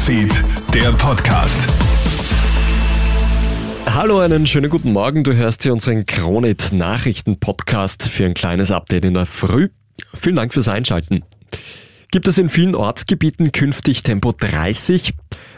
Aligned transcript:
Newsfeed, 0.00 0.42
der 0.72 0.92
Podcast. 0.92 1.68
Hallo, 3.84 4.20
einen 4.20 4.46
schönen 4.46 4.70
guten 4.70 4.92
Morgen. 4.92 5.24
Du 5.24 5.34
hörst 5.34 5.62
hier 5.62 5.74
unseren 5.74 6.06
Kronit 6.06 6.72
Nachrichten 6.72 7.38
Podcast 7.38 8.08
für 8.08 8.24
ein 8.24 8.32
kleines 8.32 8.70
Update 8.70 9.04
in 9.04 9.12
der 9.12 9.26
Früh. 9.26 9.68
Vielen 10.14 10.36
Dank 10.36 10.54
fürs 10.54 10.68
Einschalten. 10.68 11.22
Gibt 12.12 12.28
es 12.28 12.38
in 12.38 12.48
vielen 12.48 12.74
Ortsgebieten 12.74 13.52
künftig 13.52 14.02
Tempo 14.02 14.32
30? 14.32 15.12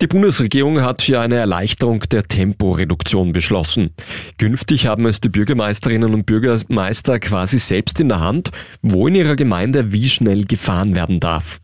Die 0.00 0.06
Bundesregierung 0.08 0.82
hat 0.82 1.06
ja 1.06 1.20
eine 1.20 1.36
Erleichterung 1.36 2.00
der 2.00 2.24
Temporeduktion 2.24 3.32
beschlossen. 3.32 3.90
Künftig 4.38 4.88
haben 4.88 5.06
es 5.06 5.20
die 5.20 5.28
Bürgermeisterinnen 5.28 6.12
und 6.12 6.26
Bürgermeister 6.26 7.20
quasi 7.20 7.58
selbst 7.58 8.00
in 8.00 8.08
der 8.08 8.18
Hand, 8.18 8.50
wo 8.82 9.06
in 9.06 9.14
ihrer 9.14 9.36
Gemeinde 9.36 9.92
wie 9.92 10.08
schnell 10.08 10.44
gefahren 10.44 10.96
werden 10.96 11.20
darf. 11.20 11.60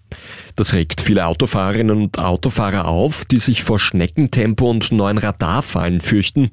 Das 0.56 0.74
regt 0.74 1.00
viele 1.00 1.26
Autofahrerinnen 1.26 1.96
und 1.96 2.18
Autofahrer 2.18 2.86
auf, 2.86 3.24
die 3.24 3.38
sich 3.38 3.62
vor 3.62 3.78
Schneckentempo 3.78 4.68
und 4.68 4.92
neuen 4.92 5.18
Radarfallen 5.18 6.00
fürchten. 6.00 6.50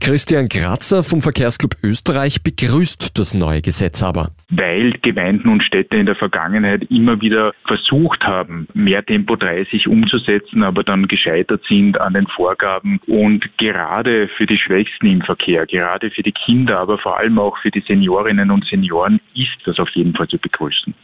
Christian 0.00 0.48
Kratzer 0.48 1.02
vom 1.02 1.22
Verkehrsclub 1.22 1.76
Österreich 1.82 2.42
begrüßt 2.42 3.18
das 3.18 3.34
neue 3.34 3.60
Gesetz 3.60 4.02
aber. 4.02 4.30
Weil 4.50 4.92
Gemeinden 5.02 5.48
und 5.48 5.62
Städte 5.62 5.96
in 5.96 6.06
der 6.06 6.16
Vergangenheit 6.16 6.84
immer 6.90 7.20
wieder 7.20 7.52
versucht 7.66 8.24
haben, 8.24 8.66
mehr 8.74 9.04
Tempo 9.04 9.36
30 9.36 9.86
umzusetzen, 9.86 10.62
aber 10.62 10.82
dann 10.82 11.06
gescheitert 11.06 11.62
sind 11.68 12.00
an 12.00 12.14
den 12.14 12.26
Vorgaben. 12.26 13.00
Und 13.06 13.46
gerade 13.58 14.28
für 14.36 14.46
die 14.46 14.58
Schwächsten 14.58 15.06
im 15.06 15.22
Verkehr, 15.22 15.66
gerade 15.66 16.10
für 16.10 16.22
die 16.22 16.32
Kinder, 16.32 16.78
aber 16.80 16.98
vor 16.98 17.18
allem 17.18 17.38
auch 17.38 17.56
für 17.58 17.70
die 17.70 17.84
Seniorinnen 17.86 18.50
und 18.50 18.64
Senioren 18.66 19.20
ist 19.34 19.58
das 19.64 19.78
auf 19.78 19.90
jeden 19.90 20.14
Fall 20.14 20.28
zu 20.28 20.38
begrüßen. 20.38 20.94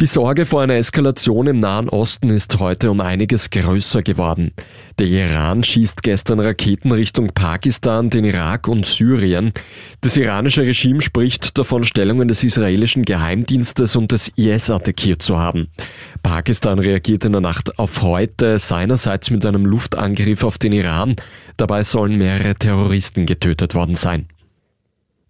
Die 0.00 0.06
Sorge 0.06 0.46
vor 0.46 0.62
einer 0.62 0.76
Eskalation 0.76 1.46
im 1.46 1.60
Nahen 1.60 1.90
Osten 1.90 2.30
ist 2.30 2.58
heute 2.58 2.90
um 2.90 3.02
einiges 3.02 3.50
größer 3.50 4.00
geworden. 4.02 4.52
Der 4.98 5.06
Iran 5.06 5.62
schießt 5.62 6.02
gestern 6.02 6.40
Raketen 6.40 6.90
Richtung 6.90 7.32
Pakistan, 7.34 8.08
den 8.08 8.24
Irak 8.24 8.66
und 8.66 8.86
Syrien. 8.86 9.52
Das 10.00 10.16
iranische 10.16 10.62
Regime 10.62 11.02
spricht 11.02 11.58
davon, 11.58 11.84
Stellungen 11.84 12.28
des 12.28 12.42
israelischen 12.42 13.04
Geheimdienstes 13.04 13.94
und 13.94 14.10
des 14.10 14.28
IS 14.36 14.70
attackiert 14.70 15.20
zu 15.20 15.38
haben. 15.38 15.68
Pakistan 16.22 16.78
reagiert 16.78 17.26
in 17.26 17.32
der 17.32 17.42
Nacht 17.42 17.78
auf 17.78 18.00
heute 18.00 18.58
seinerseits 18.58 19.28
mit 19.28 19.44
einem 19.44 19.66
Luftangriff 19.66 20.44
auf 20.44 20.56
den 20.56 20.72
Iran. 20.72 21.16
Dabei 21.58 21.82
sollen 21.82 22.16
mehrere 22.16 22.54
Terroristen 22.54 23.26
getötet 23.26 23.74
worden 23.74 23.96
sein. 23.96 24.28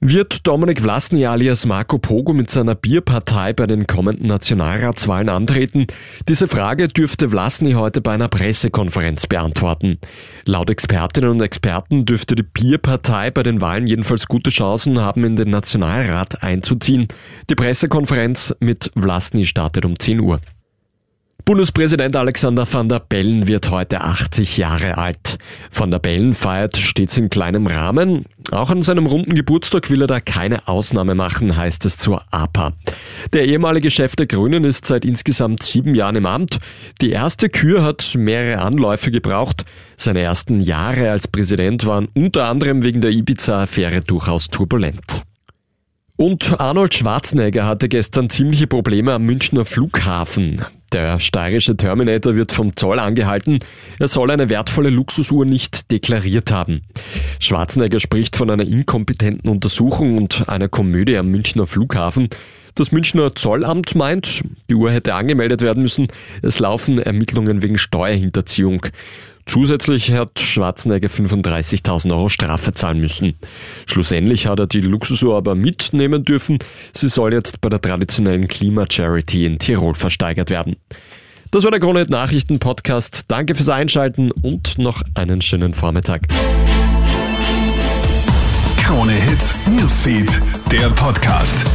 Wird 0.03 0.47
Dominik 0.47 0.81
Vlasny 0.81 1.27
alias 1.27 1.67
Marco 1.67 1.98
Pogo 1.98 2.33
mit 2.33 2.51
seiner 2.51 2.75
Bierpartei 2.75 3.53
bei 3.53 3.67
den 3.67 3.87
kommenden 3.87 4.29
Nationalratswahlen 4.29 5.29
antreten? 5.29 5.89
Diese 6.27 6.48
Frage 6.48 6.89
dürfte 6.89 7.29
Vlasny 7.29 7.73
heute 7.73 8.01
bei 8.01 8.12
einer 8.12 8.28
Pressekonferenz 8.28 9.27
beantworten. 9.27 9.98
Laut 10.47 10.71
Expertinnen 10.71 11.28
und 11.28 11.43
Experten 11.43 12.06
dürfte 12.06 12.34
die 12.34 12.43
Bierpartei 12.43 13.31
bei 13.31 13.43
den 13.43 13.61
Wahlen 13.61 13.87
jedenfalls 13.87 14.27
gute 14.27 14.48
Chancen 14.48 14.98
haben, 14.98 15.23
in 15.23 15.37
den 15.37 15.51
Nationalrat 15.51 16.43
einzuziehen. 16.43 17.09
Die 17.51 17.55
Pressekonferenz 17.55 18.55
mit 18.59 18.91
Vlasny 18.98 19.45
startet 19.45 19.84
um 19.84 19.98
10 19.98 20.21
Uhr. 20.21 20.41
Bundespräsident 21.45 22.15
Alexander 22.17 22.67
van 22.71 22.89
der 22.89 23.01
Bellen 23.01 23.48
wird 23.48 23.71
heute 23.71 24.03
80 24.03 24.56
Jahre 24.56 24.98
alt. 24.98 25.39
Van 25.73 25.91
der 25.91 25.98
Bellen 25.98 26.33
feiert 26.33 26.77
stets 26.77 27.17
in 27.17 27.28
kleinem 27.28 27.67
Rahmen. 27.67 28.25
Auch 28.51 28.70
an 28.70 28.83
seinem 28.83 29.06
runden 29.06 29.34
Geburtstag 29.34 29.91
will 29.91 30.03
er 30.03 30.06
da 30.09 30.20
keine 30.20 30.67
Ausnahme 30.67 31.15
machen, 31.15 31.56
heißt 31.56 31.84
es 31.87 31.98
zur 31.98 32.25
APA. 32.33 32.73
Der 33.33 33.47
ehemalige 33.47 33.91
Chef 33.91 34.17
der 34.17 34.27
Grünen 34.27 34.65
ist 34.65 34.87
seit 34.87 35.05
insgesamt 35.05 35.62
sieben 35.62 35.95
Jahren 35.95 36.17
im 36.17 36.27
Amt. 36.27 36.59
Die 37.01 37.11
erste 37.11 37.48
Kür 37.48 37.84
hat 37.84 38.15
mehrere 38.17 38.61
Anläufe 38.61 39.12
gebraucht. 39.12 39.65
Seine 39.97 40.21
ersten 40.21 40.59
Jahre 40.61 41.11
als 41.11 41.28
Präsident 41.28 41.87
waren 41.87 42.09
unter 42.15 42.47
anderem 42.47 42.83
wegen 42.83 43.00
der 43.00 43.12
Ibiza-Affäre 43.12 44.00
durchaus 44.00 44.49
turbulent. 44.49 45.22
Und 46.16 46.60
Arnold 46.60 46.93
Schwarzenegger 46.93 47.66
hatte 47.66 47.89
gestern 47.89 48.28
ziemliche 48.28 48.66
Probleme 48.66 49.15
am 49.15 49.22
Münchner 49.22 49.65
Flughafen. 49.65 50.60
Der 50.93 51.21
steirische 51.21 51.77
Terminator 51.77 52.34
wird 52.34 52.51
vom 52.51 52.77
Zoll 52.77 52.99
angehalten. 52.99 53.61
Er 54.01 54.09
soll 54.09 54.31
eine 54.31 54.49
wertvolle 54.49 54.91
Luxusuhr 54.91 55.45
nicht 55.45 55.93
deklariert 55.93 56.51
haben. 56.51 56.83
Schwarzenegger 57.39 58.01
spricht 58.01 58.34
von 58.34 58.51
einer 58.51 58.65
inkompetenten 58.65 59.49
Untersuchung 59.49 60.19
und 60.19 60.49
einer 60.49 60.69
Komödie 60.69 61.17
am 61.17 61.28
Münchner 61.28 61.69
Flughafen. 61.69 62.28
Das 62.75 62.91
Münchner 62.91 63.34
Zollamt 63.37 63.95
meint, 63.95 64.43
die 64.69 64.75
Uhr 64.75 64.91
hätte 64.91 65.15
angemeldet 65.15 65.61
werden 65.61 65.83
müssen. 65.83 66.09
Es 66.43 66.59
laufen 66.59 66.99
Ermittlungen 66.99 67.62
wegen 67.62 67.78
Steuerhinterziehung. 67.78 68.87
Zusätzlich 69.47 70.12
hat 70.12 70.39
Schwarzenegger 70.39 71.09
35.000 71.09 72.11
Euro 72.12 72.28
Strafe 72.28 72.73
zahlen 72.73 73.01
müssen. 73.01 73.34
Schlussendlich 73.87 74.47
hat 74.47 74.61
er 74.61 74.67
die 74.67 74.81
Luxusuhr 74.81 75.37
aber 75.37 75.55
mitnehmen 75.55 76.25
dürfen. 76.25 76.59
Sie 76.93 77.09
soll 77.09 77.33
jetzt 77.33 77.61
bei 77.61 77.69
der 77.69 77.81
traditionellen 77.81 78.49
Klima-Charity 78.49 79.47
in 79.47 79.59
Tirol 79.59 79.95
versteigert 79.95 80.51
werden. 80.51 80.77
Das 81.51 81.65
war 81.65 81.73
der 81.73 81.81
Krone 81.81 82.05
Nachrichten 82.05 82.61
Podcast. 82.61 83.25
Danke 83.27 83.56
fürs 83.56 83.69
Einschalten 83.69 84.31
und 84.31 84.78
noch 84.78 85.03
einen 85.15 85.43
schönen 85.43 85.75
Vormittag. 85.75 86.28
Krone 88.77 89.12
Hits, 89.12 89.55
Newsfeed, 89.69 90.41
der 90.71 90.91
Podcast. 90.91 91.67